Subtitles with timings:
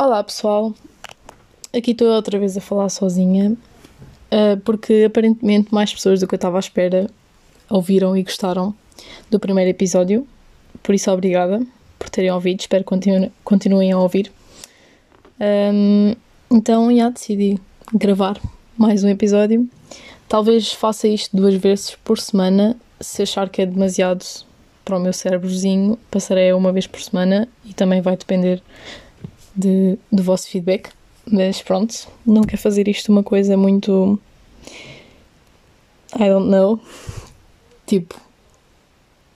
[0.00, 0.72] Olá pessoal,
[1.76, 3.56] aqui estou outra vez a falar sozinha
[4.30, 7.10] uh, porque aparentemente mais pessoas do que eu estava à espera
[7.68, 8.72] ouviram e gostaram
[9.28, 10.24] do primeiro episódio,
[10.84, 11.66] por isso obrigada
[11.98, 14.30] por terem ouvido, espero que continu continuem a ouvir.
[16.48, 17.58] Então, já decidi
[17.92, 18.40] gravar
[18.76, 19.68] mais um episódio.
[20.28, 24.24] Talvez faça isto duas vezes por semana, se achar que é demasiado
[24.84, 28.62] para o meu cérebrozinho, passarei uma vez por semana e também vai depender
[29.58, 30.90] de, do vosso feedback.
[31.30, 34.18] Mas pronto, não quero fazer isto uma coisa muito.
[36.14, 36.80] I don't know.
[37.86, 38.18] Tipo,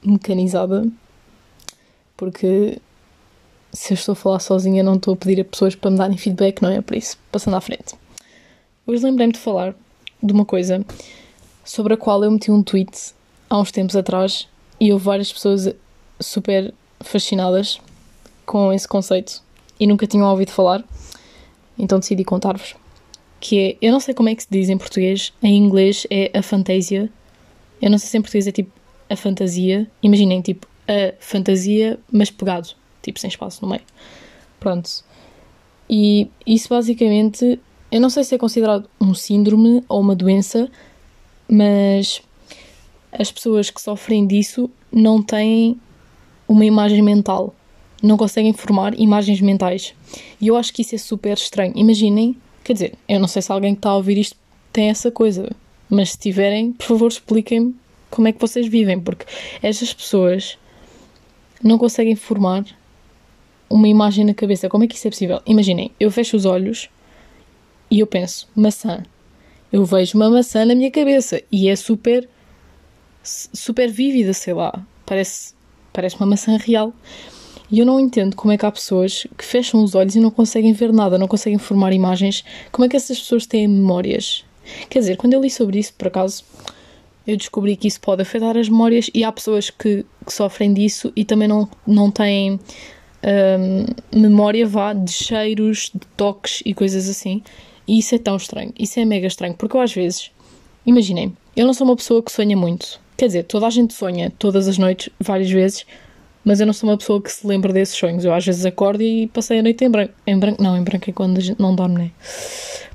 [0.02, 0.86] mecanizada.
[2.16, 2.78] Porque
[3.72, 6.16] se eu estou a falar sozinha, não estou a pedir a pessoas para me darem
[6.16, 6.80] feedback, não é?
[6.80, 7.94] Por isso, passando à frente.
[8.86, 9.74] Hoje lembrei-me de falar
[10.22, 10.84] de uma coisa
[11.64, 13.12] sobre a qual eu meti um tweet
[13.50, 14.48] há uns tempos atrás
[14.80, 15.74] e houve várias pessoas
[16.20, 17.80] super fascinadas
[18.44, 19.42] com esse conceito
[19.82, 20.84] e nunca tinham ouvido falar,
[21.76, 22.76] então decidi contar-vos.
[23.40, 26.30] Que é, eu não sei como é que se diz em português, em inglês é
[26.32, 27.10] a fantasia.
[27.80, 28.70] Eu não sei se em português é tipo
[29.10, 29.90] a fantasia.
[30.00, 32.68] Imaginem, tipo, a fantasia, mas pegado,
[33.02, 33.82] tipo, sem espaço no meio.
[34.60, 34.88] Pronto.
[35.90, 37.58] E isso basicamente,
[37.90, 40.70] eu não sei se é considerado um síndrome ou uma doença,
[41.48, 42.22] mas
[43.10, 45.76] as pessoas que sofrem disso não têm
[46.46, 47.52] uma imagem mental,
[48.02, 49.94] não conseguem formar imagens mentais.
[50.40, 51.72] E eu acho que isso é super estranho.
[51.76, 54.36] Imaginem, quer dizer, eu não sei se alguém que está a ouvir isto
[54.72, 55.50] tem essa coisa,
[55.88, 57.74] mas se tiverem, por favor, expliquem-me
[58.10, 59.24] como é que vocês vivem, porque
[59.62, 60.58] estas pessoas
[61.62, 62.64] não conseguem formar
[63.70, 64.68] uma imagem na cabeça.
[64.68, 65.40] Como é que isso é possível?
[65.46, 66.90] Imaginem, eu fecho os olhos
[67.90, 69.02] e eu penso, maçã.
[69.72, 72.28] Eu vejo uma maçã na minha cabeça e é super
[73.22, 74.84] super vívida, sei lá.
[75.06, 75.54] Parece,
[75.92, 76.92] parece uma maçã real.
[77.72, 80.30] E eu não entendo como é que há pessoas que fecham os olhos e não
[80.30, 82.44] conseguem ver nada, não conseguem formar imagens.
[82.70, 84.44] Como é que essas pessoas têm memórias?
[84.90, 86.44] Quer dizer, quando eu li sobre isso, por acaso,
[87.26, 91.10] eu descobri que isso pode afetar as memórias e há pessoas que, que sofrem disso
[91.16, 97.42] e também não, não têm hum, memória vá de cheiros, de toques e coisas assim.
[97.88, 100.30] E isso é tão estranho, isso é mega estranho, porque eu às vezes,
[100.86, 104.32] imaginem, eu não sou uma pessoa que sonha muito, Quer dizer, toda a gente sonha
[104.36, 105.86] todas as noites, várias vezes,
[106.44, 108.24] mas eu não sou uma pessoa que se lembra desses sonhos.
[108.24, 110.12] Eu às vezes acordo e passei a noite em branco.
[110.26, 112.10] Em branco não, em branco é quando a gente não dorme, né?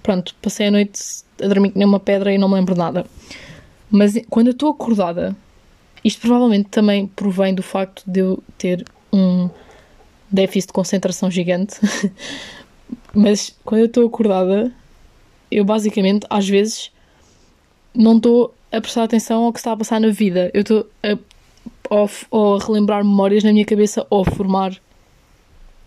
[0.03, 1.01] Pronto, passei a noite
[1.41, 3.05] a dormir que nem uma pedra e não me lembro nada.
[3.89, 5.35] Mas quando eu estou acordada,
[6.03, 9.49] isto provavelmente também provém do facto de eu ter um
[10.29, 11.75] déficit de concentração gigante.
[13.13, 14.71] mas quando eu estou acordada,
[15.49, 16.91] eu basicamente, às vezes,
[17.93, 20.51] não estou a prestar atenção ao que está a passar na vida.
[20.53, 21.17] Eu estou a,
[21.89, 24.75] ou, relembrar memórias na minha cabeça ou formar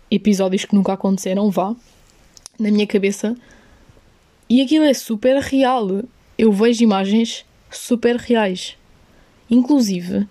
[0.09, 1.75] episódios que nunca aconteceram, vá,
[2.59, 3.35] na minha cabeça.
[4.49, 6.03] E aquilo é super real.
[6.37, 8.77] Eu vejo imagens super reais.
[9.49, 10.27] Inclusive,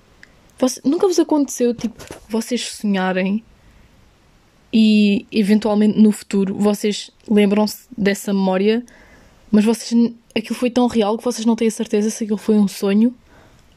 [0.58, 3.42] você, nunca vos aconteceu, tipo, vocês sonharem
[4.72, 8.84] e eventualmente no futuro vocês lembram-se dessa memória,
[9.50, 12.56] mas vocês aquilo foi tão real que vocês não têm a certeza se aquilo foi
[12.56, 13.14] um sonho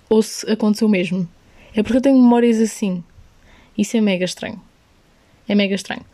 [0.10, 1.28] ou se aconteceu mesmo.
[1.76, 3.04] É porque eu tenho memórias assim.
[3.78, 4.62] Isso é mega estranho.
[5.48, 6.06] É mega estranho.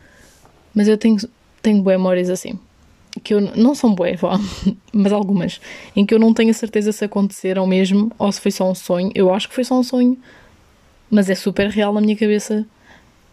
[0.74, 1.18] Mas eu tenho,
[1.62, 2.58] tenho boas memórias assim.
[3.24, 4.40] Que eu, não são boas, vá,
[4.94, 5.60] mas algumas.
[5.96, 8.76] Em que eu não tenho a certeza se aconteceram mesmo ou se foi só um
[8.76, 9.12] sonho.
[9.14, 10.18] Eu acho que foi só um sonho.
[11.10, 12.66] Mas é super real na minha cabeça.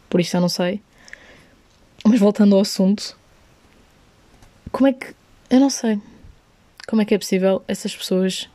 [0.09, 0.81] Por isso eu não sei.
[2.05, 3.17] Mas voltando ao assunto.
[4.73, 5.15] Como é que.
[5.51, 6.01] Eu não sei.
[6.89, 8.49] Como é que é possível essas pessoas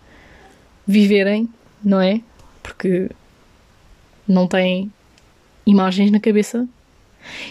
[0.87, 1.49] viverem,
[1.83, 2.21] não é?
[2.63, 3.09] Porque
[4.31, 4.91] não têm
[5.65, 6.67] imagens na cabeça.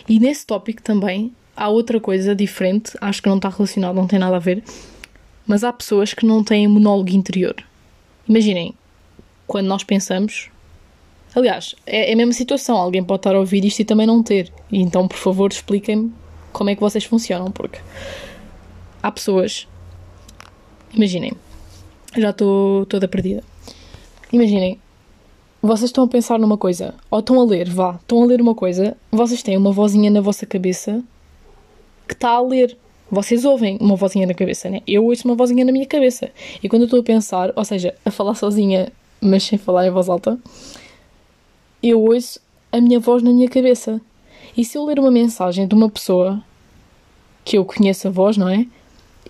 [0.08, 4.18] E nesse tópico também há outra coisa diferente, acho que não está relacionado, não tem
[4.18, 4.62] nada a ver,
[5.46, 7.54] mas há pessoas que não têm monólogo interior.
[8.28, 8.74] Imaginem,
[9.46, 10.50] quando nós pensamos.
[11.34, 14.22] Aliás, é, é a mesma situação, alguém pode estar a ouvir isto e também não
[14.22, 14.52] ter.
[14.70, 16.12] E então, por favor, expliquem-me
[16.52, 17.78] como é que vocês funcionam, porque
[19.00, 19.68] há pessoas
[20.92, 21.32] Imaginem,
[22.16, 23.44] já estou toda perdida.
[24.32, 24.80] Imaginem,
[25.62, 28.54] vocês estão a pensar numa coisa, ou estão a ler, vá, estão a ler uma
[28.54, 31.02] coisa, vocês têm uma vozinha na vossa cabeça
[32.08, 32.76] que está a ler.
[33.10, 34.82] Vocês ouvem uma vozinha na cabeça, né?
[34.86, 36.30] Eu ouço uma vozinha na minha cabeça.
[36.62, 39.90] E quando eu estou a pensar, ou seja, a falar sozinha, mas sem falar em
[39.90, 40.38] voz alta,
[41.82, 42.40] eu ouço
[42.70, 44.00] a minha voz na minha cabeça.
[44.56, 46.40] E se eu ler uma mensagem de uma pessoa
[47.44, 48.66] que eu conheço a voz, não é?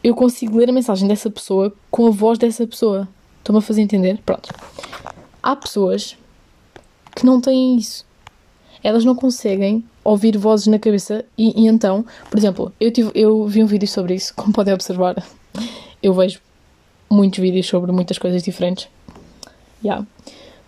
[0.03, 3.09] eu consigo ler a mensagem dessa pessoa com a voz dessa pessoa.
[3.39, 4.19] Estão-me a fazer entender?
[4.25, 4.51] Pronto.
[5.43, 6.17] Há pessoas
[7.15, 8.05] que não têm isso.
[8.83, 13.47] Elas não conseguem ouvir vozes na cabeça e, e então, por exemplo, eu, tive, eu
[13.47, 15.23] vi um vídeo sobre isso, como podem observar,
[16.03, 16.41] eu vejo
[17.11, 18.89] muitos vídeos sobre muitas coisas diferentes.
[19.85, 20.07] Yeah.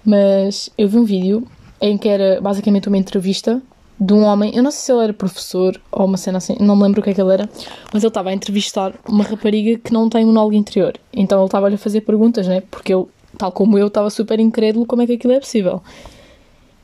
[0.05, 1.47] Mas eu vi um vídeo
[1.81, 3.63] em que era basicamente uma entrevista
[4.03, 6.75] de um homem, eu não sei se ele era professor ou uma cena assim, não
[6.75, 7.49] me lembro o que é que ele era,
[7.93, 10.95] mas ele estava a entrevistar uma rapariga que não tem monólogo interior.
[11.13, 12.63] Então ele estava-lhe a fazer perguntas, né?
[12.69, 13.09] Porque eu,
[13.39, 15.81] tal como eu, estava super incrédulo como é que aquilo é possível.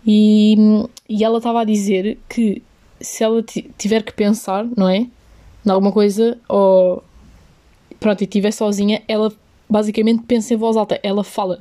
[0.06, 0.56] E,
[1.08, 2.62] e ela estava a dizer que
[3.00, 3.44] se ela
[3.76, 5.06] tiver que pensar, não é?
[5.66, 7.02] Em alguma coisa, ou
[8.00, 9.32] pronto, e estiver sozinha, ela
[9.68, 10.98] basicamente pensa em voz alta.
[11.02, 11.58] Ela fala,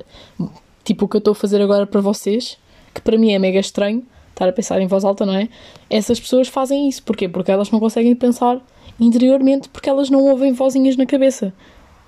[0.84, 2.56] tipo o que eu estou a fazer agora para vocês,
[2.94, 5.48] que para mim é mega estranho estar a pensar em voz alta, não é?
[5.90, 7.02] Essas pessoas fazem isso.
[7.02, 7.28] Porquê?
[7.28, 8.60] Porque elas não conseguem pensar
[9.00, 11.52] interiormente porque elas não ouvem vozinhas na cabeça.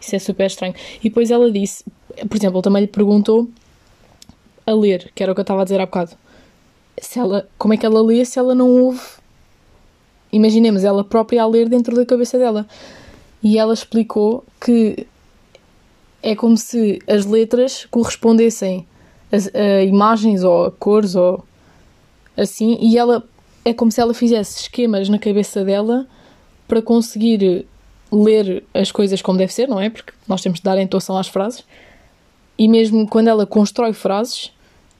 [0.00, 0.74] Isso é super estranho.
[1.00, 1.84] E depois ela disse,
[2.28, 3.48] por exemplo, também lhe perguntou
[4.70, 6.12] a ler, que era o que eu estava a dizer há bocado.
[7.00, 9.00] Se ela, como é que ela lê se ela não ouve?
[10.32, 12.66] Imaginemos ela própria a ler dentro da cabeça dela.
[13.42, 15.06] E ela explicou que
[16.22, 18.86] é como se as letras correspondessem
[19.32, 21.42] a, a imagens ou a cores ou
[22.36, 23.24] assim, e ela
[23.64, 26.06] é como se ela fizesse esquemas na cabeça dela
[26.68, 27.66] para conseguir
[28.12, 29.90] ler as coisas como deve ser, não é?
[29.90, 31.64] Porque nós temos de dar a intuação às frases.
[32.58, 34.52] E mesmo quando ela constrói frases,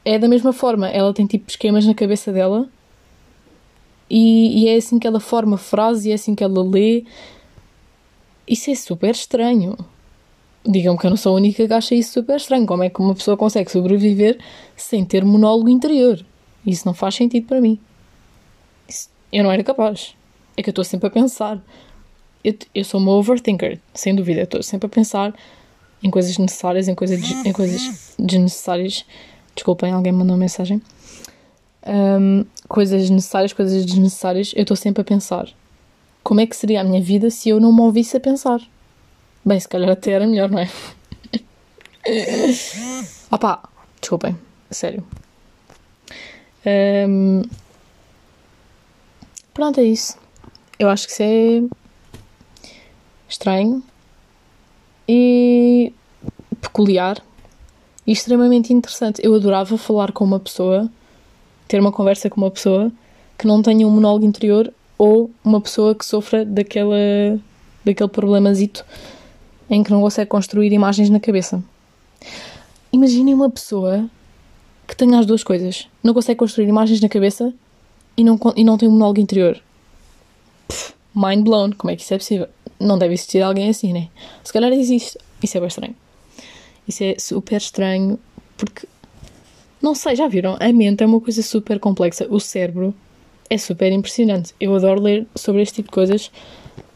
[0.05, 0.88] é da mesma forma.
[0.88, 2.69] Ela tem tipo esquemas na cabeça dela
[4.08, 7.05] e, e é assim que ela forma frases e é assim que ela lê.
[8.47, 9.76] Isso é super estranho.
[10.67, 12.67] Digam-me que eu não sou a única que acha isso super estranho.
[12.67, 14.38] Como é que uma pessoa consegue sobreviver
[14.76, 16.25] sem ter monólogo interior?
[16.67, 17.79] Isso não faz sentido para mim.
[18.88, 20.14] Isso, eu não era capaz.
[20.56, 21.62] É que eu estou sempre a pensar.
[22.43, 24.43] Eu, eu sou uma overthinker, sem dúvida.
[24.43, 25.35] Estou sempre a pensar
[26.02, 29.06] em coisas necessárias, em coisas, em coisas desnecessárias.
[29.60, 30.80] Desculpem, alguém mandou uma mensagem.
[31.86, 34.54] Um, coisas necessárias, coisas desnecessárias.
[34.56, 35.50] Eu estou sempre a pensar.
[36.22, 38.58] Como é que seria a minha vida se eu não me ouvisse a pensar?
[39.44, 40.70] Bem, se calhar até era melhor, não é?
[43.30, 43.68] Opá,
[44.00, 44.34] desculpem,
[44.70, 45.06] sério.
[47.06, 47.42] Um,
[49.52, 50.16] pronto, é isso.
[50.78, 51.62] Eu acho que isso é
[53.28, 53.82] estranho
[55.06, 55.92] e
[56.62, 57.22] peculiar
[58.06, 59.20] e extremamente interessante.
[59.25, 60.91] Eu adorava falar com uma pessoa,
[61.69, 62.91] ter uma conversa com uma pessoa
[63.38, 66.97] que não tenha um monólogo interior ou uma pessoa que sofra daquela,
[67.85, 68.85] daquele problemazito
[69.70, 71.62] em que não consegue construir imagens na cabeça.
[72.93, 74.11] Imaginem uma pessoa
[74.87, 75.88] que tenha as duas coisas.
[76.02, 77.55] Não consegue construir imagens na cabeça
[78.17, 79.58] e não, e não tem um monólogo interior.
[80.67, 81.73] Pff, mind blown.
[81.73, 82.49] Como é que isso é possível?
[82.79, 84.08] Não deve existir alguém assim, né?
[84.43, 85.17] Se calhar existe.
[85.43, 85.94] Isso é bem estranho.
[86.86, 88.18] Isso é super estranho
[88.56, 88.86] porque.
[89.80, 90.56] Não sei, já viram?
[90.60, 92.26] A mente é uma coisa super complexa.
[92.28, 92.94] O cérebro
[93.48, 94.54] é super impressionante.
[94.60, 96.30] Eu adoro ler sobre este tipo de coisas.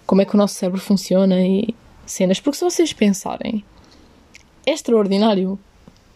[0.06, 1.74] Como é que o nosso cérebro funciona e
[2.06, 2.40] cenas.
[2.40, 3.64] Porque se vocês pensarem,
[4.66, 5.58] é extraordinário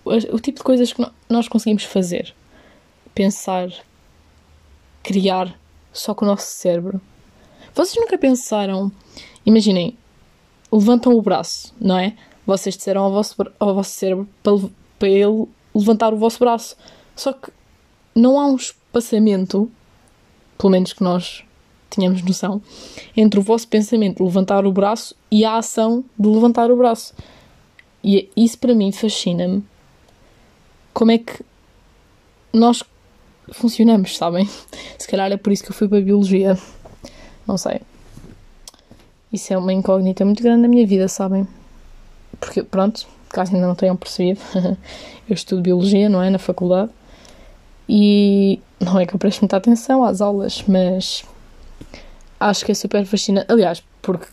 [0.05, 2.35] o tipo de coisas que nós conseguimos fazer.
[3.15, 3.69] Pensar,
[5.03, 5.59] criar
[5.93, 7.01] só com o nosso cérebro.
[7.75, 8.91] Vocês nunca pensaram,
[9.45, 9.97] imaginem,
[10.73, 12.17] levantam o braço, não é?
[12.49, 14.55] Vocês disseram ao vosso, ao vosso cérebro para,
[14.99, 16.79] para ele levantar o vosso braço.
[17.15, 17.53] Só que
[18.15, 19.71] não há um espaçamento,
[20.57, 21.45] pelo menos que nós
[21.91, 22.63] tínhamos noção,
[23.15, 27.13] entre o vosso pensamento de levantar o braço e a ação de levantar o braço.
[28.03, 29.63] E isso para mim fascina-me.
[30.95, 31.45] Como é que
[32.51, 32.83] nós
[33.53, 34.49] funcionamos, sabem?
[34.99, 36.59] Se calhar é por isso que eu fui para a biologia.
[37.47, 37.83] Não sei.
[39.31, 41.47] Isso é uma incógnita muito grande na minha vida, sabem?
[42.41, 44.41] Porque, pronto, caso ainda não tenham percebido,
[45.29, 46.31] eu estudo biologia, não é?
[46.31, 46.91] Na faculdade.
[47.89, 51.25] E não é que eu presto muita atenção às aulas, mas
[52.39, 53.51] acho que é super fascinante.
[53.51, 54.27] Aliás, porque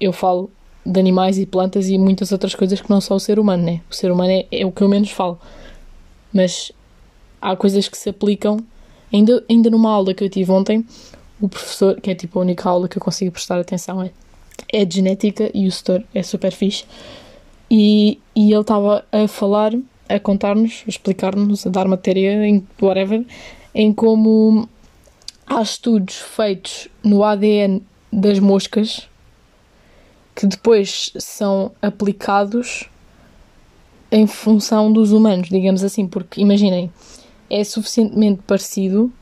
[0.00, 0.50] eu falo
[0.84, 3.80] de animais e plantas e muitas outras coisas que não só o ser humano, né?
[3.90, 5.38] O ser humano é, é o que eu menos falo.
[6.32, 6.72] Mas
[7.40, 8.58] há coisas que se aplicam.
[9.12, 10.84] Ainda, ainda numa aula que eu tive ontem,
[11.40, 14.10] o professor, que é tipo a única aula que eu consigo prestar atenção, é,
[14.72, 16.84] é de genética e o setor é super fixe.
[17.70, 19.72] E, e ele estava a falar,
[20.08, 23.24] a contar-nos, a explicar-nos, a dar matéria, em whatever,
[23.74, 24.68] em como
[25.46, 27.82] há estudos feitos no ADN
[28.12, 29.08] das moscas
[30.34, 32.84] que depois são aplicados
[34.10, 36.92] em função dos humanos, digamos assim, porque imaginem,
[37.48, 39.12] é suficientemente parecido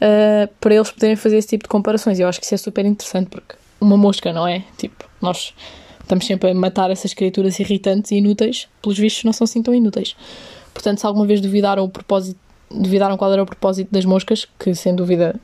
[0.00, 2.18] uh, para eles poderem fazer esse tipo de comparações.
[2.18, 4.64] Eu acho que isso é super interessante porque uma mosca, não é?
[4.78, 5.52] Tipo, nós
[6.02, 9.74] estamos sempre a matar essas criaturas irritantes e inúteis, pelos vistos não são assim tão
[9.74, 10.14] inúteis.
[10.74, 12.38] Portanto, se alguma vez duvidaram o propósito
[12.74, 15.38] duvidaram qual era o propósito das moscas, que sem dúvida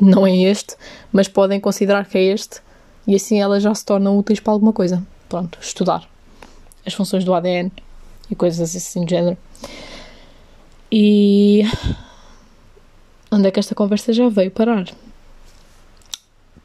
[0.00, 0.76] não é este,
[1.12, 2.60] mas podem considerar que é este,
[3.06, 5.02] e assim elas já se tornam úteis para alguma coisa.
[5.28, 6.08] Pronto, estudar
[6.86, 7.70] as funções do ADN
[8.30, 9.36] e coisas assim do género.
[10.90, 11.62] E
[13.30, 14.86] onde é que esta conversa já veio parar?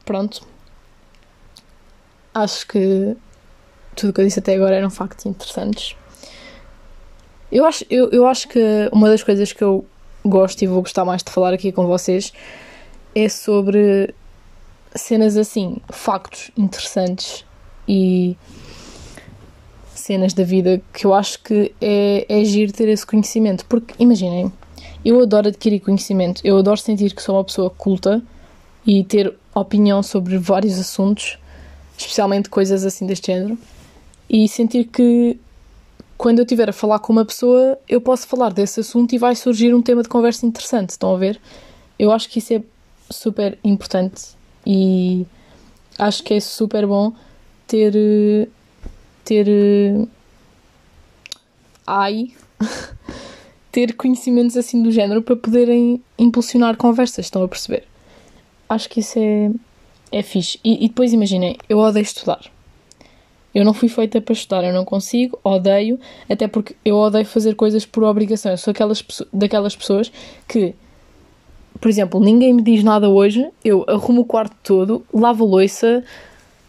[0.04, 0.42] Pronto.
[2.42, 3.16] Acho que
[3.96, 5.96] tudo o que eu disse até agora eram factos interessantes.
[7.50, 8.60] Eu acho, eu, eu acho que
[8.92, 9.84] uma das coisas que eu
[10.24, 12.32] gosto e vou gostar mais de falar aqui com vocês
[13.14, 14.14] é sobre
[14.94, 17.44] cenas assim, factos interessantes
[17.88, 18.36] e
[19.94, 23.64] cenas da vida que eu acho que é, é giro ter esse conhecimento.
[23.66, 24.52] Porque imaginem,
[25.04, 28.22] eu adoro adquirir conhecimento, eu adoro sentir que sou uma pessoa culta
[28.86, 31.38] e ter opinião sobre vários assuntos,
[31.98, 33.58] especialmente coisas assim deste género,
[34.30, 35.38] e sentir que
[36.16, 39.36] quando eu estiver a falar com uma pessoa, eu posso falar desse assunto e vai
[39.36, 40.90] surgir um tema de conversa interessante.
[40.90, 41.40] Estão a ver?
[41.98, 42.62] Eu acho que isso é
[43.08, 44.36] super importante
[44.66, 45.24] e
[45.98, 47.12] acho que é super bom
[47.66, 48.48] ter.
[49.24, 49.46] ter.
[51.86, 52.32] ai.
[53.70, 57.26] ter conhecimentos assim do género para poderem impulsionar conversas.
[57.26, 57.84] Estão a perceber?
[58.68, 59.50] Acho que isso é.
[60.10, 60.58] É fixe.
[60.64, 62.40] E, e depois imaginem, eu odeio estudar
[63.54, 65.98] eu não fui feita para estudar, eu não consigo, odeio,
[66.28, 68.52] até porque eu odeio fazer coisas por obrigação.
[68.52, 70.12] Eu sou aquelas, daquelas pessoas
[70.46, 70.74] que,
[71.80, 76.04] por exemplo, ninguém me diz nada hoje, eu arrumo o quarto todo, lavo a louça,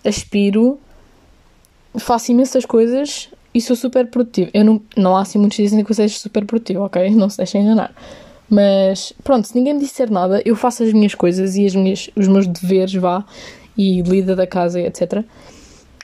[0.06, 0.80] aspiro,
[2.00, 4.50] faço imensas coisas e sou super produtivo.
[4.54, 7.10] Eu não, não há assim muitos dias em que eu seja super produtivo, ok?
[7.14, 7.94] Não se deixem enganar.
[8.50, 12.10] Mas pronto, se ninguém me disser nada, eu faço as minhas coisas e as minhas,
[12.16, 13.24] os meus deveres, vá,
[13.78, 15.24] e lida da casa, etc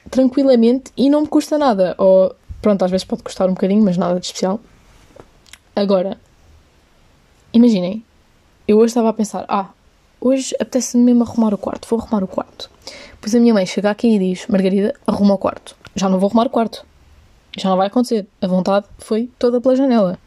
[0.10, 1.96] tranquilamente e não me custa nada.
[1.98, 4.60] Ou, pronto, às vezes pode custar um bocadinho, mas nada de especial.
[5.76, 6.18] Agora,
[7.54, 8.04] imaginem,
[8.68, 9.70] eu hoje estava a pensar, ah,
[10.22, 12.70] hoje apetece-me mesmo arrumar o quarto, vou arrumar o quarto.
[13.20, 15.76] Pois a minha mãe chega aqui e diz, Margarida, arruma o quarto.
[15.96, 16.86] Já não vou arrumar o quarto.
[17.58, 18.28] Já não vai acontecer.
[18.42, 20.20] A vontade foi toda pela janela.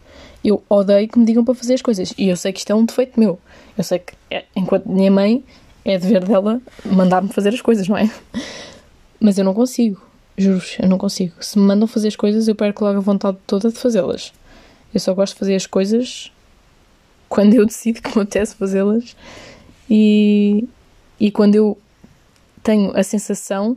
[0.45, 2.14] Eu odeio que me digam para fazer as coisas.
[2.16, 3.38] E eu sei que isto é um defeito meu.
[3.76, 5.45] Eu sei que, é, enquanto minha mãe,
[5.85, 8.11] é dever dela mandar-me fazer as coisas, não é?
[9.21, 10.00] Mas eu não consigo.
[10.37, 11.35] Juro, eu não consigo.
[11.40, 14.33] Se me mandam fazer as coisas, eu perco logo a vontade toda de fazê-las.
[14.95, 16.30] Eu só gosto de fazer as coisas
[17.28, 19.16] quando eu decido que me apetece fazê-las
[19.90, 20.66] e,
[21.18, 21.76] e quando eu
[22.62, 23.76] tenho a sensação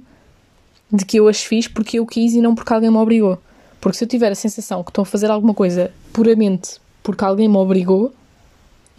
[0.91, 3.41] de que eu as fiz porque eu quis e não porque alguém me obrigou.
[3.81, 7.47] Porque se eu tiver a sensação que estou a fazer alguma coisa puramente porque alguém
[7.47, 8.13] me obrigou,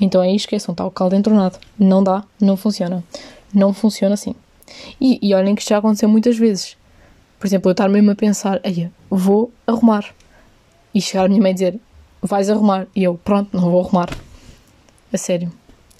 [0.00, 1.56] então isso, esqueçam, está o caldo entornado.
[1.78, 3.04] Não dá, não funciona.
[3.54, 4.34] Não funciona assim.
[5.00, 6.76] E, e olhem que isto já aconteceu muitas vezes.
[7.38, 10.12] Por exemplo, eu estar mesmo a pensar, aí vou arrumar.
[10.92, 11.80] E chegar a minha mãe e dizer,
[12.20, 12.88] vais arrumar.
[12.94, 14.10] E eu, pronto, não vou arrumar.
[15.12, 15.52] A sério.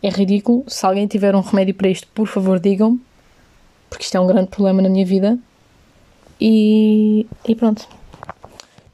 [0.02, 0.64] É ridículo.
[0.66, 3.00] Se alguém tiver um remédio para isto, por favor, digam-me.
[3.88, 5.38] Porque isto é um grande problema na minha vida.
[6.40, 7.86] E, e pronto.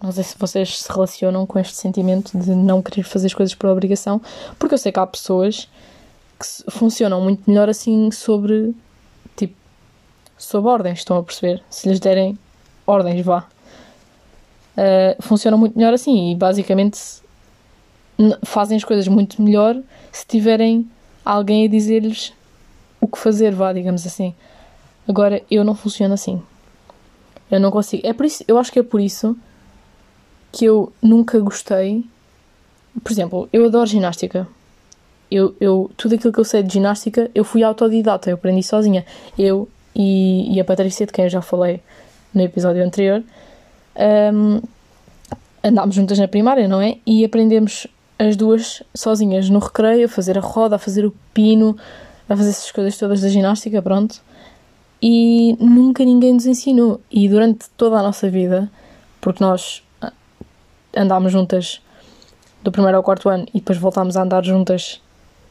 [0.00, 3.54] Não sei se vocês se relacionam com este sentimento de não querer fazer as coisas
[3.54, 4.20] por obrigação,
[4.58, 5.68] porque eu sei que há pessoas
[6.38, 8.74] que funcionam muito melhor assim sobre
[10.38, 11.62] sob ordens, estão a perceber?
[11.68, 12.38] Se lhes derem
[12.86, 13.44] ordens, vá.
[14.76, 17.00] Uh, funciona muito melhor assim e basicamente
[18.44, 19.76] fazem as coisas muito melhor
[20.12, 20.88] se tiverem
[21.24, 22.32] alguém a dizer-lhes
[23.00, 24.32] o que fazer, vá, digamos assim.
[25.06, 26.40] Agora, eu não funciono assim.
[27.50, 28.06] Eu não consigo.
[28.06, 29.36] É por isso, eu acho que é por isso
[30.52, 32.04] que eu nunca gostei.
[33.02, 34.46] Por exemplo, eu adoro ginástica.
[35.30, 39.04] Eu, eu, tudo aquilo que eu sei de ginástica, eu fui autodidata, eu aprendi sozinha.
[39.38, 41.82] Eu e, e a Patrícia, de quem eu já falei
[42.32, 43.22] no episódio anterior,
[44.32, 44.60] um,
[45.62, 46.98] andámos juntas na primária, não é?
[47.04, 47.86] E aprendemos
[48.18, 51.76] as duas sozinhas no recreio, a fazer a roda, a fazer o pino,
[52.28, 54.20] a fazer essas coisas todas da ginástica, pronto.
[55.00, 57.00] E nunca ninguém nos ensinou.
[57.10, 58.70] E durante toda a nossa vida,
[59.20, 59.82] porque nós
[60.98, 61.80] andámos juntas
[62.62, 65.00] do primeiro ao quarto ano e depois voltámos a andar juntas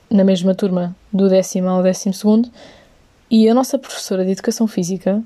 [0.09, 2.49] na mesma turma do décimo ao décimo segundo,
[3.29, 5.21] e a nossa professora de Educação Física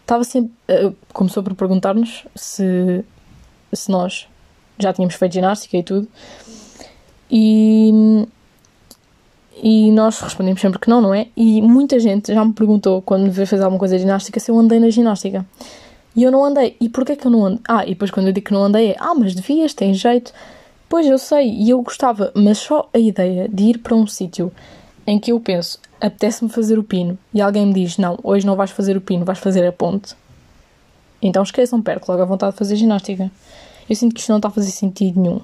[0.00, 0.52] estava sempre.
[0.68, 3.04] Uh, começou por perguntar-nos se,
[3.72, 4.26] se nós
[4.78, 6.08] já tínhamos feito ginástica e tudo.
[7.30, 8.26] E,
[9.62, 11.28] e nós respondemos sempre que não, não é?
[11.36, 14.50] E muita gente já me perguntou, quando me veio fazer alguma coisa de ginástica, se
[14.50, 15.46] eu andei na ginástica.
[16.18, 16.76] E eu não andei.
[16.80, 17.60] E porquê que eu não andei?
[17.68, 20.32] Ah, e depois quando eu digo que não andei é, ah, mas devias, tem jeito.
[20.88, 24.50] Pois eu sei, e eu gostava, mas só a ideia de ir para um sítio
[25.06, 28.56] em que eu penso, apetece-me fazer o pino, e alguém me diz, não, hoje não
[28.56, 30.16] vais fazer o pino, vais fazer a ponte,
[31.22, 33.30] então esqueçam, perco logo a vontade de fazer ginástica.
[33.88, 35.40] Eu sinto que isto não está a fazer sentido nenhum,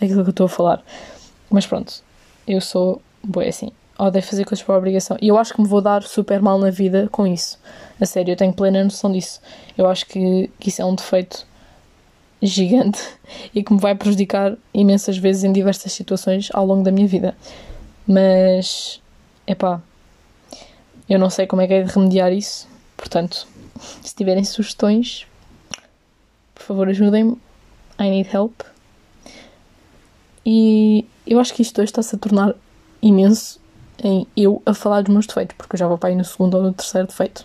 [0.00, 0.82] aquilo que eu estou a falar.
[1.48, 2.02] Mas pronto,
[2.46, 3.70] eu sou boa assim.
[4.00, 5.18] Odeio fazer coisas por obrigação.
[5.20, 7.58] E eu acho que me vou dar super mal na vida com isso.
[8.00, 9.42] A sério, eu tenho plena noção disso.
[9.76, 11.46] Eu acho que, que isso é um defeito
[12.40, 12.98] gigante
[13.54, 17.36] e que me vai prejudicar imensas vezes em diversas situações ao longo da minha vida.
[18.06, 19.02] Mas,
[19.46, 19.82] epá,
[21.06, 22.66] eu não sei como é que é de remediar isso.
[22.96, 23.46] Portanto,
[24.00, 25.26] se tiverem sugestões,
[26.54, 27.36] por favor ajudem-me.
[27.98, 28.62] I need help.
[30.46, 32.54] E eu acho que isto hoje está-se a tornar
[33.02, 33.60] imenso
[34.02, 36.56] em eu a falar dos meus defeitos, porque eu já vou para aí no segundo
[36.56, 37.44] ou no terceiro defeito.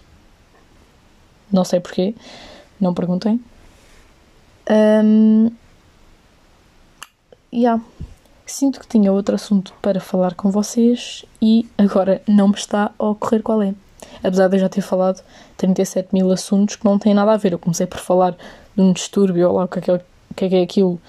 [1.52, 2.16] Não sei porquê,
[2.80, 3.40] não perguntem.
[4.70, 5.52] Um,
[7.54, 7.82] yeah.
[8.46, 13.06] Sinto que tinha outro assunto para falar com vocês e agora não me está a
[13.08, 13.74] ocorrer qual é.
[14.24, 15.24] Apesar de eu já ter falado
[15.58, 17.54] 37 mil assuntos que não têm nada a ver.
[17.54, 18.36] Eu comecei por falar
[18.76, 21.02] de um distúrbio, ou lá o que é, que é, que é aquilo,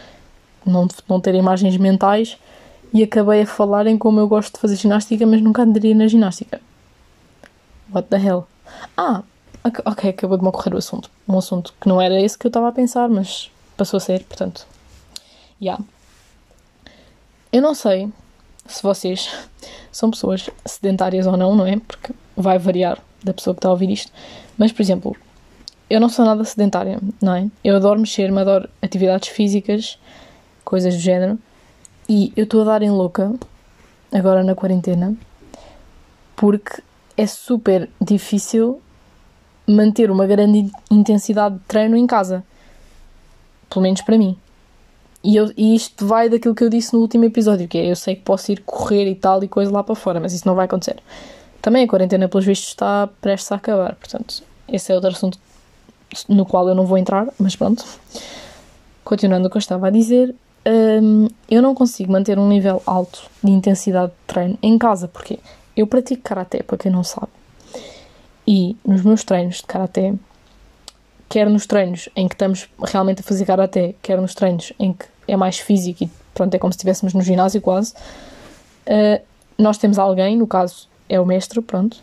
[0.65, 2.39] não, não ter imagens mentais,
[2.93, 6.07] e acabei a falar em como eu gosto de fazer ginástica, mas nunca andaria na
[6.07, 6.61] ginástica.
[7.93, 8.47] What the hell?
[8.97, 9.23] Ah,
[9.85, 11.11] ok, acabou de me ocorrer o assunto.
[11.29, 14.25] Um assunto que não era esse que eu estava a pensar, mas passou a ser,
[14.25, 14.67] portanto.
[15.61, 15.83] Yeah.
[17.53, 18.11] Eu não sei
[18.67, 19.31] se vocês
[19.91, 21.79] são pessoas sedentárias ou não, não é?
[21.79, 24.13] Porque vai variar da pessoa que está a ouvir isto.
[24.59, 25.17] Mas, por exemplo,
[25.89, 27.49] eu não sou nada sedentária, não é?
[27.63, 29.99] Eu adoro mexer-me, adoro atividades físicas,
[30.65, 31.39] coisas do género.
[32.09, 33.35] E eu estou a dar em louca,
[34.13, 35.15] agora na quarentena,
[36.37, 36.83] porque
[37.17, 38.81] é super difícil
[39.67, 42.45] manter uma grande intensidade de treino em casa.
[43.69, 44.39] Pelo menos para mim.
[45.25, 47.97] E, eu, e isto vai daquilo que eu disse no último episódio, que é eu
[47.97, 50.55] sei que posso ir correr e tal e coisa lá para fora, mas isso não
[50.55, 51.03] vai acontecer.
[51.61, 55.37] Também a quarentena, pelos vistos, está prestes a acabar, portanto, esse é outro assunto
[56.29, 57.85] no qual eu não vou entrar, mas pronto.
[59.03, 60.33] Continuando o que eu estava a dizer,
[60.67, 65.39] hum, eu não consigo manter um nível alto de intensidade de treino em casa, porque
[65.77, 67.29] eu pratico karaté, para quem não sabe.
[68.47, 70.15] E nos meus treinos de karaté,
[71.29, 75.07] quer nos treinos em que estamos realmente a fazer karaté, quer nos treinos em que
[75.29, 77.95] é mais físico e pronto, é como se estivéssemos no ginásio quase,
[78.87, 79.23] uh,
[79.59, 81.97] nós temos alguém, no caso é o mestre, pronto,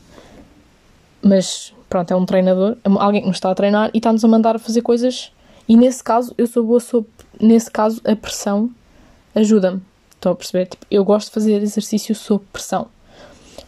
[1.21, 4.55] mas pronto, é um treinador, alguém que nos está a treinar e está-nos a mandar
[4.55, 5.31] a fazer coisas
[5.67, 7.05] e nesse caso eu sou boa, sou,
[7.39, 8.69] nesse caso a pressão
[9.35, 9.81] ajuda-me,
[10.13, 10.67] estão a perceber?
[10.67, 12.87] Tipo, eu gosto de fazer exercício sob pressão,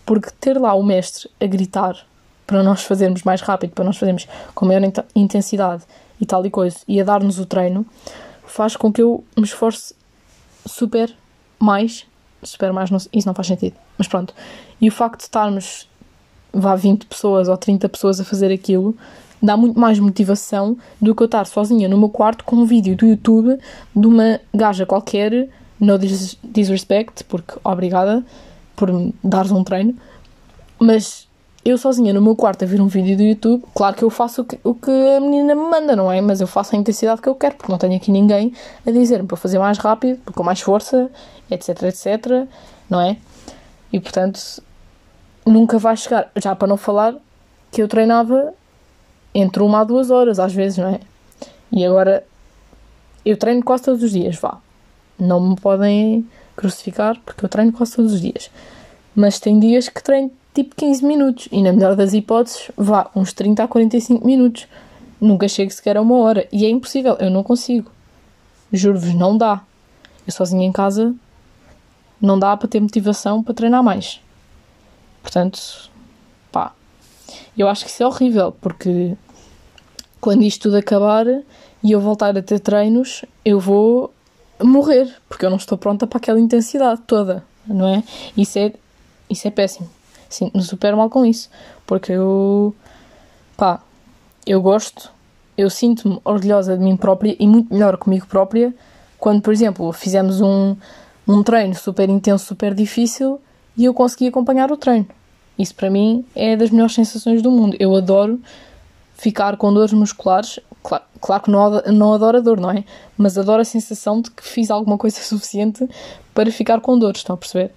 [0.06, 2.06] porque ter lá o mestre a gritar
[2.46, 4.82] para nós fazermos mais rápido, para nós fazermos com maior
[5.16, 5.84] intensidade
[6.20, 7.86] e tal e coisa, e a dar-nos o treino,
[8.46, 9.96] faz com que eu me esforce
[10.66, 11.14] super
[11.60, 12.06] mais.
[12.44, 14.34] Super mais, não, isso não faz sentido, mas pronto.
[14.80, 15.90] E o facto de estarmos,
[16.54, 18.96] vá 20 pessoas ou 30 pessoas a fazer aquilo,
[19.46, 22.96] dá muito mais motivação do que eu estar sozinha no meu quarto com um vídeo
[22.96, 23.58] do YouTube
[23.96, 25.98] de uma gaja qualquer, no
[26.44, 28.24] disrespect, porque obrigada
[28.76, 29.96] por me dares um treino,
[30.80, 31.28] mas
[31.64, 34.44] eu sozinha no meu quarto a ver um vídeo do YouTube, claro que eu faço
[34.44, 36.22] o que, o que a menina me manda, não é?
[36.22, 38.54] Mas eu faço a intensidade que eu quero, porque não tenho aqui ninguém
[38.86, 41.10] a dizer-me para fazer mais rápido, com mais força,
[41.50, 42.48] etc, etc,
[42.90, 43.18] não é?
[43.92, 44.40] E portanto,
[45.46, 46.30] nunca vai chegar.
[46.36, 47.16] Já para não falar
[47.72, 48.54] que eu treinava
[49.36, 51.02] entre uma a duas horas, às vezes, não é?
[51.72, 52.26] E agora
[53.26, 54.58] eu treino quase todos os dias, vá.
[55.20, 58.50] Não me podem crucificar porque eu treino quase todos os dias.
[59.14, 63.34] Mas tem dias que treino tipo 15 minutos e, na melhor das hipóteses, vá uns
[63.34, 64.68] 30 a 45 minutos.
[65.20, 67.92] Nunca chego sequer a uma hora e é impossível, eu não consigo.
[68.72, 69.62] Juro-vos, não dá.
[70.26, 71.14] Eu sozinha em casa
[72.22, 74.22] não dá para ter motivação para treinar mais.
[75.22, 75.90] Portanto,
[76.52, 76.74] pá,
[77.58, 79.16] eu acho que isso é horrível porque
[80.26, 81.26] quando isto tudo acabar
[81.84, 84.14] e eu voltar a ter treinos, eu vou
[84.62, 88.04] morrer porque eu não estou pronta para aquela intensidade toda, não é?
[88.36, 88.74] Isso é,
[89.30, 89.88] isso é péssimo
[90.30, 91.50] sinto-me super mal com isso,
[91.86, 92.76] porque eu,
[93.56, 93.82] pá,
[94.46, 95.12] eu gosto,
[95.58, 98.74] eu sinto-me orgulhosa de mim própria e muito melhor comigo própria
[99.18, 100.76] quando, por exemplo, fizemos um,
[101.28, 103.40] um treino super intenso, super difícil
[103.78, 105.08] e eu consegui acompanhar o treino.
[105.58, 107.78] Isso para mim é das melhores sensações do mundo.
[107.80, 108.40] Eu adoro
[109.16, 110.60] ficar com dores musculares.
[110.84, 112.84] Claro, claro que não, não adoro a dor, não é?
[113.18, 115.88] Mas adoro a sensação de que fiz alguma coisa suficiente
[116.34, 117.72] para ficar com dores, estão a perceber?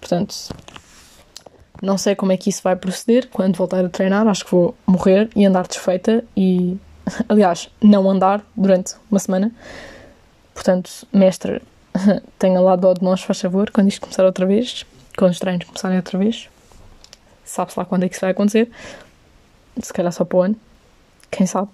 [0.00, 0.34] Portanto,
[1.80, 4.26] não sei como é que isso vai proceder quando voltar a treinar.
[4.26, 6.76] Acho que vou morrer e andar desfeita e,
[7.28, 9.52] aliás, não andar durante uma semana.
[10.52, 11.62] Portanto, mestre,
[12.38, 14.84] tenha lá dó de nós, faz favor, quando isto começar outra vez,
[15.16, 16.48] quando os treinos começarem outra vez.
[17.44, 18.70] Sabe-se lá quando é que isso vai acontecer.
[19.80, 20.56] Se calhar só para o ano.
[21.32, 21.68] Quem sabe?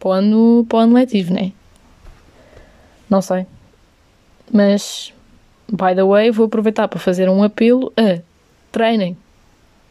[0.00, 1.52] Para o ano, para o ano letivo, não é?
[3.08, 3.46] Não sei.
[4.52, 5.12] Mas
[5.70, 8.20] by the way, vou aproveitar para fazer um apelo a
[8.72, 9.16] treinem.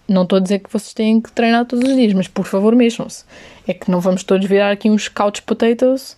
[0.08, 2.76] Não estou a dizer que vocês têm que treinar todos os dias, mas por favor
[2.76, 3.24] mexam-se.
[3.68, 6.18] É que não vamos todos virar aqui uns couch potatoes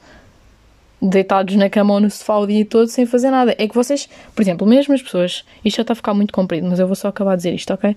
[1.02, 3.54] deitados na cama ou no sofá o dia todo sem fazer nada.
[3.58, 6.68] É que vocês, por exemplo, mesmo as pessoas, isto já está a ficar muito comprido,
[6.70, 7.96] mas eu vou só acabar de dizer isto, ok?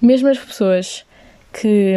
[0.00, 1.04] Mesmo as pessoas
[1.52, 1.96] que,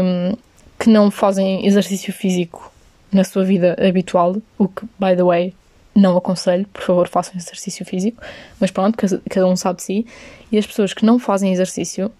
[0.79, 2.71] que não fazem exercício físico
[3.11, 5.53] na sua vida habitual, o que, by the way,
[5.95, 8.21] não aconselho, por favor, façam exercício físico,
[8.59, 8.97] mas pronto,
[9.29, 10.05] cada um sabe de si.
[10.51, 12.11] E as pessoas que não fazem exercício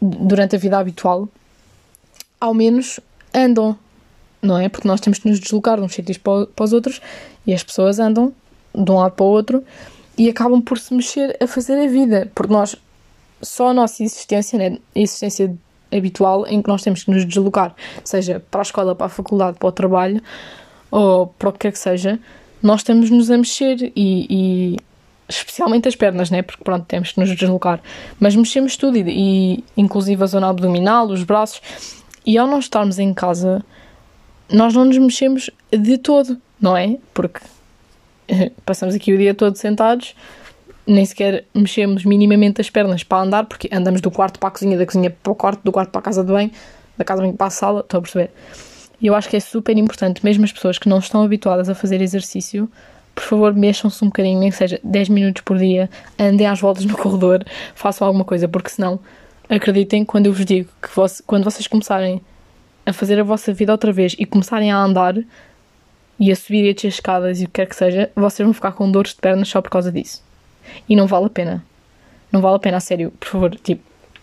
[0.00, 1.28] durante a vida habitual,
[2.40, 2.98] ao menos
[3.34, 3.76] andam,
[4.40, 4.68] não é?
[4.70, 7.02] Porque nós temos que nos deslocar de uns sítios para, os outros
[7.46, 8.32] e as pessoas andam
[8.74, 9.62] de um lado para o outro
[10.16, 12.74] e acabam por se mexer a fazer a vida, porque nós,
[13.42, 14.78] só a nossa existência, né?
[14.94, 15.54] a existência
[15.92, 17.74] habitual em que nós temos que nos deslocar,
[18.04, 20.22] seja para a escola, para a faculdade, para o trabalho
[20.90, 22.18] ou para o que quer que seja,
[22.62, 24.76] nós estamos-nos a mexer e, e,
[25.28, 26.42] especialmente as pernas, né?
[26.42, 27.80] Porque pronto, temos que nos deslocar,
[28.18, 31.62] mas mexemos tudo e, e inclusive a zona abdominal, os braços,
[32.26, 33.64] e ao não estarmos em casa,
[34.52, 36.98] nós não nos mexemos de todo, não é?
[37.14, 37.40] Porque
[38.66, 40.14] passamos aqui o dia todo sentados,
[40.86, 44.76] nem sequer mexemos minimamente as pernas para andar, porque andamos do quarto para a cozinha,
[44.76, 46.50] da cozinha para o quarto, do quarto para a casa de banho,
[46.96, 48.30] da casa de banho para a sala, estou a perceber?
[49.00, 51.74] E eu acho que é super importante, mesmo as pessoas que não estão habituadas a
[51.74, 52.70] fazer exercício,
[53.14, 56.84] por favor, mexam-se um bocadinho, nem que seja 10 minutos por dia, andem às voltas
[56.84, 59.00] no corredor, façam alguma coisa, porque senão,
[59.48, 60.88] acreditem, quando eu vos digo que
[61.26, 62.20] quando vocês começarem
[62.84, 65.14] a fazer a vossa vida outra vez e começarem a andar
[66.18, 68.52] e a subir e a descer escadas e o que quer que seja, vocês vão
[68.52, 70.22] ficar com dores de pernas só por causa disso.
[70.88, 71.64] E não vale a pena.
[72.30, 73.12] Não vale a pena, a sério.
[73.18, 73.82] Por favor, tipo,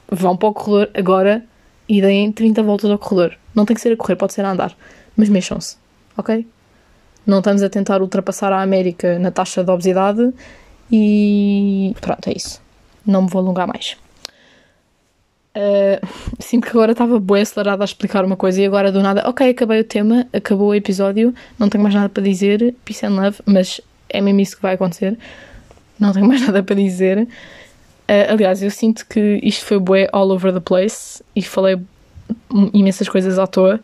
[0.10, 1.44] vão para o corredor agora
[1.88, 3.38] e deem 30 voltas ao corredor.
[3.54, 4.76] Não tem que ser a correr, pode ser a andar.
[5.16, 5.78] Mas mexam-se,
[6.18, 6.46] ok?
[7.26, 10.34] Não estamos a tentar ultrapassar a América na taxa de obesidade
[10.92, 12.62] e pronto, é isso.
[13.06, 13.98] Não me vou alongar mais.
[15.56, 16.00] Uh,
[16.40, 19.50] sinto que agora estava bem acelerada a explicar uma coisa e agora do nada, ok,
[19.50, 23.42] acabei o tema, acabou o episódio, não tenho mais nada para dizer, peace and love,
[23.46, 25.18] mas é mesmo isso que vai acontecer.
[26.00, 27.20] Não tenho mais nada para dizer.
[27.20, 31.78] Uh, aliás, eu sinto que isto foi bué all over the place e falei
[32.74, 33.80] imensas coisas à toa,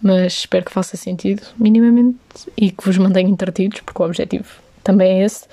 [0.00, 2.18] mas espero que faça sentido, minimamente,
[2.56, 4.46] e que vos mantenha entretidos, porque o objetivo
[4.82, 5.46] também é esse.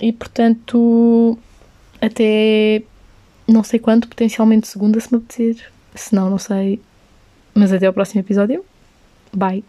[0.00, 1.38] E portanto,
[2.00, 2.82] até
[3.46, 5.72] não sei quanto, potencialmente segunda, se me apetecer.
[5.94, 6.80] Se não, não sei.
[7.54, 8.64] Mas até ao próximo episódio.
[9.32, 9.64] Bye.